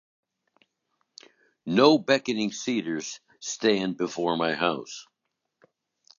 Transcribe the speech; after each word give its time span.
No 1.67 1.99
beckoning 1.99 2.51
cedars 2.51 3.19
stand 3.39 3.97
before 3.97 4.35
my 4.35 4.55
house. 4.55 5.05